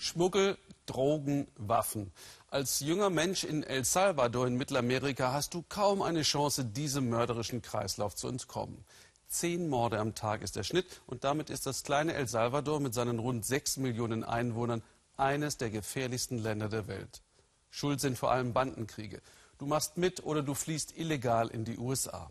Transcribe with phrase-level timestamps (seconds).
[0.00, 0.56] Schmuggel,
[0.86, 2.12] Drogen, Waffen.
[2.46, 7.62] Als junger Mensch in El Salvador in Mittelamerika hast du kaum eine Chance, diesem mörderischen
[7.62, 8.84] Kreislauf zu entkommen.
[9.26, 12.94] Zehn Morde am Tag ist der Schnitt und damit ist das kleine El Salvador mit
[12.94, 14.84] seinen rund sechs Millionen Einwohnern
[15.16, 17.20] eines der gefährlichsten Länder der Welt.
[17.68, 19.20] Schuld sind vor allem Bandenkriege.
[19.58, 22.30] Du machst mit oder du fliehst illegal in die USA.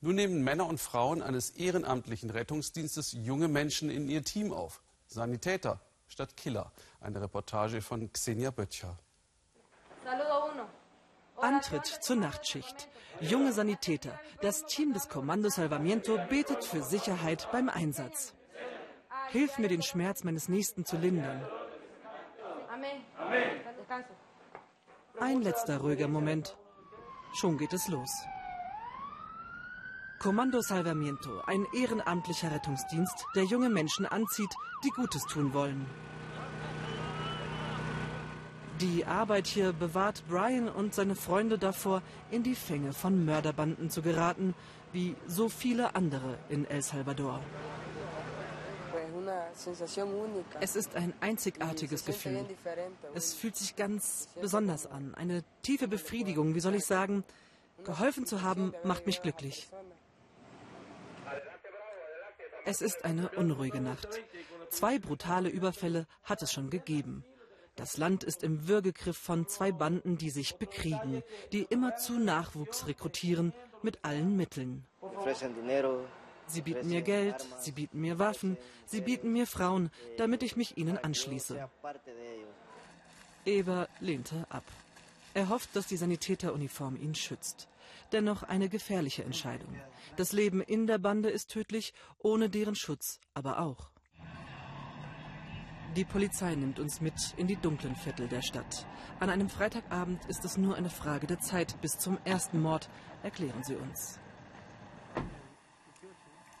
[0.00, 4.80] Nun nehmen Männer und Frauen eines ehrenamtlichen Rettungsdienstes junge Menschen in ihr Team auf.
[5.08, 5.80] Sanitäter
[6.12, 6.70] statt Killer.
[7.00, 8.98] Eine Reportage von Xenia Böttcher.
[11.40, 12.88] Antritt zur Nachtschicht.
[13.20, 14.18] Junge Sanitäter.
[14.42, 18.34] Das Team des Kommando Salvamiento betet für Sicherheit beim Einsatz.
[19.28, 21.46] Hilf mir, den Schmerz meines Nächsten zu lindern.
[25.18, 26.56] Ein letzter ruhiger Moment.
[27.34, 28.10] Schon geht es los.
[30.22, 34.54] Kommando Salvamiento, ein ehrenamtlicher Rettungsdienst, der junge Menschen anzieht,
[34.84, 35.84] die Gutes tun wollen.
[38.80, 44.00] Die Arbeit hier bewahrt Brian und seine Freunde davor, in die Fänge von Mörderbanden zu
[44.00, 44.54] geraten,
[44.92, 47.40] wie so viele andere in El Salvador.
[50.60, 52.46] Es ist ein einzigartiges Gefühl.
[53.14, 55.16] Es fühlt sich ganz besonders an.
[55.16, 57.24] Eine tiefe Befriedigung, wie soll ich sagen.
[57.82, 59.68] Geholfen zu haben, macht mich glücklich.
[62.64, 64.08] Es ist eine unruhige Nacht.
[64.70, 67.24] Zwei brutale Überfälle hat es schon gegeben.
[67.76, 71.22] Das Land ist im Würgegriff von zwei Banden, die sich bekriegen,
[71.52, 73.52] die immerzu Nachwuchs rekrutieren
[73.82, 74.86] mit allen Mitteln.
[76.46, 80.76] Sie bieten mir Geld, sie bieten mir Waffen, sie bieten mir Frauen, damit ich mich
[80.76, 81.68] ihnen anschließe.
[83.44, 84.64] Eber lehnte ab.
[85.34, 87.68] Er hofft, dass die Sanitäteruniform ihn schützt.
[88.12, 89.74] Dennoch eine gefährliche Entscheidung.
[90.16, 93.90] Das Leben in der Bande ist tödlich, ohne deren Schutz aber auch.
[95.96, 98.86] Die Polizei nimmt uns mit in die dunklen Viertel der Stadt.
[99.20, 102.88] An einem Freitagabend ist es nur eine Frage der Zeit bis zum ersten Mord,
[103.22, 104.18] erklären sie uns.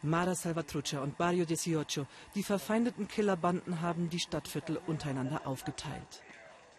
[0.02, 6.22] Mara Salvatrucha und Barrio 18, die verfeindeten Killerbanden haben die Stadtviertel untereinander aufgeteilt.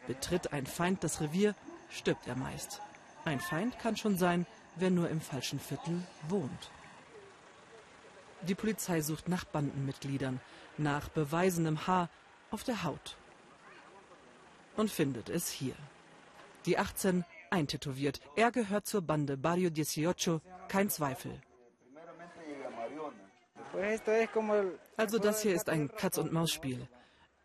[0.07, 1.55] Betritt ein Feind das Revier,
[1.93, 2.81] stirbt er meist.
[3.23, 4.45] Ein Feind kann schon sein,
[4.75, 6.71] wer nur im falschen Viertel wohnt.
[8.41, 10.41] Die Polizei sucht nach Bandenmitgliedern,
[10.77, 12.09] nach beweisenem Haar,
[12.51, 13.15] auf der Haut.
[14.75, 15.75] Und findet es hier.
[16.65, 18.19] Die 18 eintätowiert.
[18.35, 21.39] Er gehört zur Bande Barrio 18, kein Zweifel.
[24.97, 26.87] Also das hier ist ein Katz-und-Maus-Spiel.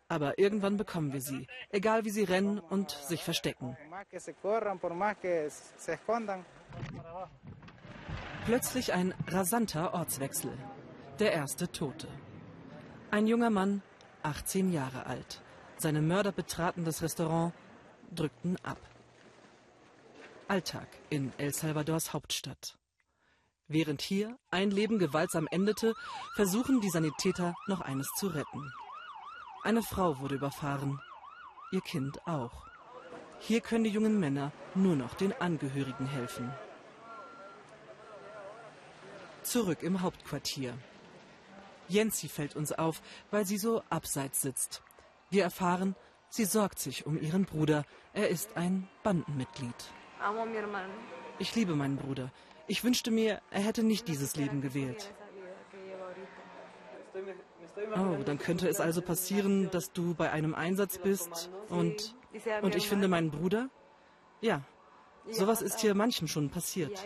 [0.07, 3.77] Aber irgendwann bekommen wir sie, egal wie sie rennen und sich verstecken.
[8.45, 10.57] Plötzlich ein rasanter Ortswechsel.
[11.19, 12.07] Der erste Tote.
[13.11, 13.81] Ein junger Mann
[14.23, 15.41] 18 Jahre alt.
[15.75, 17.53] Seine Mörder betraten das Restaurant,
[18.15, 18.77] drückten ab.
[20.47, 22.77] Alltag in El Salvadors Hauptstadt.
[23.67, 25.93] Während hier ein Leben gewaltsam endete,
[26.35, 28.71] versuchen die Sanitäter noch eines zu retten.
[29.63, 31.01] Eine Frau wurde überfahren,
[31.73, 32.68] ihr Kind auch.
[33.39, 36.51] Hier können die jungen Männer nur noch den Angehörigen helfen.
[39.43, 40.73] Zurück im Hauptquartier.
[41.87, 43.01] Jensi fällt uns auf,
[43.31, 44.83] weil sie so abseits sitzt.
[45.31, 45.95] Wir erfahren,
[46.29, 47.85] sie sorgt sich um ihren Bruder.
[48.13, 49.73] Er ist ein Bandenmitglied.
[51.39, 52.31] Ich liebe meinen Bruder.
[52.67, 55.11] Ich wünschte mir, er hätte nicht dieses Leben gewählt.
[57.95, 62.15] Oh, dann könnte es also passieren, dass du bei einem Einsatz bist und,
[62.61, 63.69] und ich finde meinen Bruder?
[64.41, 64.61] Ja,
[65.29, 66.97] sowas ist hier manchem schon passiert.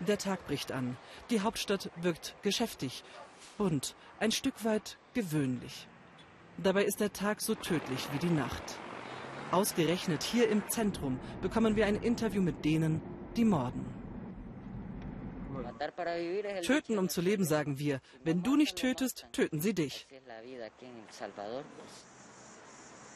[0.00, 0.96] Der Tag bricht an.
[1.30, 3.04] Die Hauptstadt wirkt geschäftig,
[3.56, 5.88] bunt, ein Stück weit gewöhnlich.
[6.58, 8.78] Dabei ist der Tag so tödlich wie die Nacht.
[9.50, 13.00] Ausgerechnet hier im Zentrum bekommen wir ein Interview mit denen,
[13.36, 13.84] die morden.
[16.62, 18.00] Töten, um zu leben, sagen wir.
[18.22, 20.06] Wenn du nicht tötest, töten sie dich.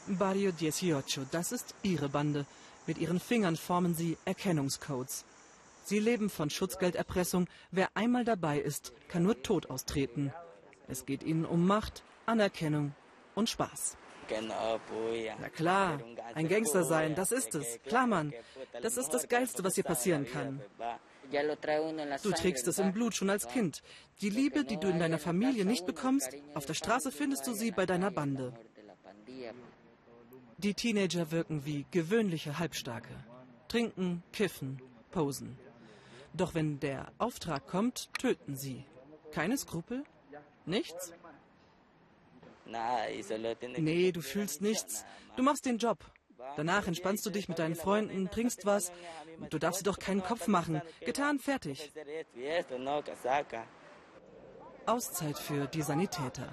[0.08, 2.44] Barrio 18, das ist ihre Bande.
[2.86, 5.24] Mit ihren Fingern formen sie Erkennungscodes.
[5.84, 7.46] Sie leben von Schutzgelderpressung.
[7.70, 10.32] Wer einmal dabei ist, kann nur tot austreten.
[10.86, 12.94] Es geht ihnen um Macht, Anerkennung
[13.34, 13.96] und Spaß.
[15.40, 16.00] Na klar,
[16.34, 17.78] ein Gangster sein, das ist es.
[17.84, 18.34] Klar, Mann.
[18.82, 20.60] Das ist das Geilste, was hier passieren kann.
[22.22, 23.82] Du trägst es im Blut schon als Kind.
[24.20, 27.70] Die Liebe, die du in deiner Familie nicht bekommst, auf der Straße findest du sie
[27.70, 28.52] bei deiner Bande.
[30.58, 33.14] Die Teenager wirken wie gewöhnliche Halbstarke.
[33.68, 34.80] Trinken, kiffen,
[35.10, 35.58] posen.
[36.34, 38.84] Doch wenn der Auftrag kommt, töten sie.
[39.32, 40.04] Keine Skrupel?
[40.66, 41.12] Nichts?
[43.78, 45.04] Nee, du fühlst nichts.
[45.36, 45.98] Du machst den Job.
[46.56, 48.92] Danach entspannst du dich mit deinen Freunden, trinkst was.
[49.50, 50.82] Du darfst dir doch keinen Kopf machen.
[51.00, 51.92] Getan, fertig.
[54.86, 56.48] Auszeit für die Sanitäter.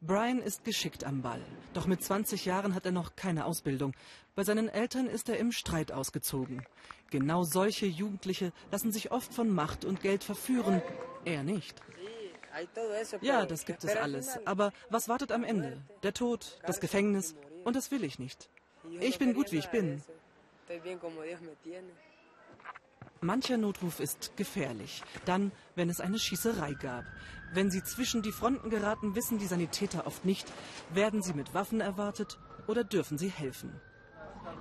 [0.00, 1.40] Brian ist geschickt am Ball.
[1.72, 3.94] Doch mit 20 Jahren hat er noch keine Ausbildung.
[4.34, 6.66] Bei seinen Eltern ist er im Streit ausgezogen.
[7.10, 10.82] Genau solche Jugendliche lassen sich oft von Macht und Geld verführen.
[11.24, 11.80] Er nicht.
[13.22, 14.38] Ja, das gibt es alles.
[14.46, 15.80] Aber was wartet am Ende?
[16.02, 17.34] Der Tod, das Gefängnis.
[17.64, 18.48] Und das will ich nicht.
[19.00, 20.02] Ich bin gut, wie ich bin.
[23.20, 25.02] Mancher Notruf ist gefährlich.
[25.24, 27.04] Dann, wenn es eine Schießerei gab.
[27.54, 30.46] Wenn sie zwischen die Fronten geraten, wissen die Sanitäter oft nicht,
[30.90, 33.80] werden sie mit Waffen erwartet oder dürfen sie helfen.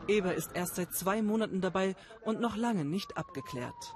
[0.08, 3.96] Eber ist erst seit zwei Monaten dabei und noch lange nicht abgeklärt.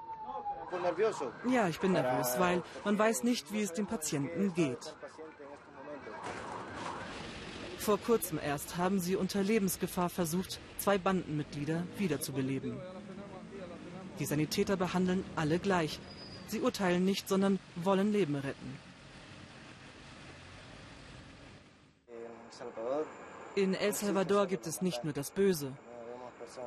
[1.50, 4.94] Ja, ich bin nervös, weil man weiß nicht, wie es dem Patienten geht.
[7.88, 12.78] Vor kurzem erst haben sie unter Lebensgefahr versucht, zwei Bandenmitglieder wiederzubeleben.
[14.18, 15.98] Die Sanitäter behandeln alle gleich.
[16.48, 18.78] Sie urteilen nicht, sondern wollen Leben retten.
[23.54, 25.72] In El Salvador gibt es nicht nur das Böse.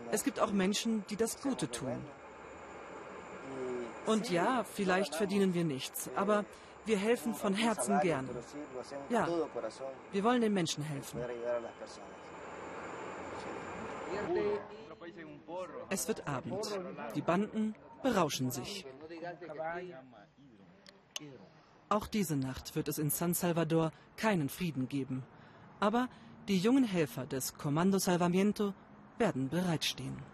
[0.09, 2.03] Es gibt auch Menschen, die das Gute tun.
[4.07, 6.45] Und ja, vielleicht verdienen wir nichts, aber
[6.85, 8.29] wir helfen von Herzen gern.
[9.09, 9.27] Ja,
[10.11, 11.19] wir wollen den Menschen helfen.
[15.89, 16.79] Es wird Abend.
[17.15, 18.85] Die Banden berauschen sich.
[21.89, 25.23] Auch diese Nacht wird es in San Salvador keinen Frieden geben.
[25.79, 26.07] Aber
[26.47, 28.73] die jungen Helfer des Kommando Salvamiento
[29.17, 30.30] werden bereitstehen.